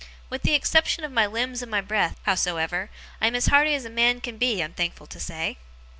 With 0.31 0.41
the 0.41 0.55
exception 0.55 1.03
of 1.03 1.11
my 1.11 1.27
limbs 1.27 1.61
and 1.61 1.69
my 1.69 1.79
breath, 1.81 2.15
howsoever, 2.23 2.89
I 3.21 3.27
am 3.27 3.35
as 3.35 3.45
hearty 3.45 3.75
as 3.75 3.85
a 3.85 3.89
man 3.91 4.19
can 4.19 4.39
be, 4.39 4.59
I'm 4.63 4.73
thankful 4.73 5.05
to 5.05 5.19
say. 5.19 5.57